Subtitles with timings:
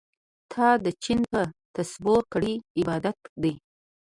[0.51, 1.41] تا د چين په
[1.73, 3.53] تسبو کړی عبادت دی